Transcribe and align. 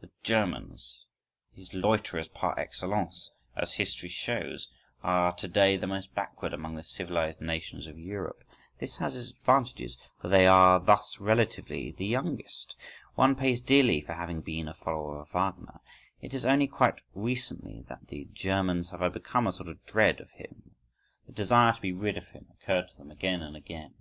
The 0.00 0.08
Germans, 0.22 1.04
these 1.54 1.74
loiterers 1.74 2.28
par 2.28 2.58
excellence, 2.58 3.30
as 3.54 3.74
history 3.74 4.08
shows, 4.08 4.70
are 5.02 5.34
to 5.34 5.46
day 5.46 5.76
the 5.76 5.86
most 5.86 6.14
backward 6.14 6.54
among 6.54 6.76
the 6.76 6.82
civilised 6.82 7.42
nations 7.42 7.86
of 7.86 7.98
Europe; 7.98 8.44
this 8.78 8.96
has 8.96 9.14
its 9.14 9.28
advantages,—for 9.38 10.26
they 10.28 10.46
are 10.46 10.80
thus 10.80 11.18
relatively 11.20 11.92
the 11.92 12.06
youngest. 12.06 12.74
One 13.14 13.36
pays 13.36 13.60
dearly 13.60 14.00
for 14.00 14.14
having 14.14 14.40
been 14.40 14.68
a 14.68 14.72
follower 14.74 15.20
of 15.20 15.28
Wagner. 15.32 15.80
It 16.22 16.32
is 16.32 16.46
only 16.46 16.66
quite 16.66 17.02
recently 17.14 17.82
that 17.90 18.06
the 18.08 18.26
Germans 18.32 18.88
have 18.88 19.02
overcome 19.02 19.46
a 19.46 19.52
sort 19.52 19.68
of 19.68 19.84
dread 19.84 20.18
of 20.18 20.30
him,—the 20.30 21.32
desire 21.34 21.74
to 21.74 21.80
be 21.82 21.92
rid 21.92 22.16
of 22.16 22.28
him 22.28 22.46
occurred 22.54 22.88
to 22.88 22.96
them 22.96 23.10
again 23.10 23.42
and 23.42 23.54
again. 23.54 23.92